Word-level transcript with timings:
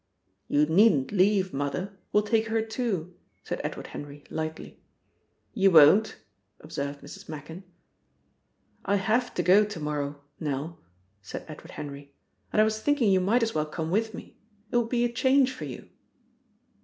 "You 0.47 0.65
needn't 0.65 1.11
leave 1.11 1.53
Mother. 1.53 1.95
We'll 2.11 2.23
take 2.23 2.47
her 2.47 2.63
too," 2.63 3.13
said 3.43 3.61
Edward 3.63 3.85
Henry 3.85 4.23
lightly. 4.31 4.81
"You 5.53 5.69
won't!" 5.69 6.15
observed 6.59 7.01
Mrs. 7.03 7.29
Machin. 7.29 7.63
"I 8.83 8.95
have 8.95 9.31
to 9.35 9.43
go 9.43 9.63
to 9.63 9.79
morrow, 9.79 10.19
Nell," 10.39 10.79
said 11.21 11.45
Edward 11.47 11.73
Henry. 11.73 12.15
"And 12.51 12.59
I 12.59 12.65
was 12.65 12.81
thinking 12.81 13.11
you 13.11 13.19
might 13.21 13.43
as 13.43 13.53
well 13.53 13.67
come 13.67 13.91
with 13.91 14.15
me. 14.15 14.39
It 14.71 14.75
will 14.75 14.85
be 14.87 15.05
a 15.05 15.13
change 15.13 15.51
for 15.53 15.65
you." 15.65 15.87